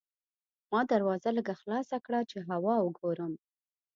[0.71, 3.33] ما دروازه لږه خلاصه کړه چې هوا وګورم.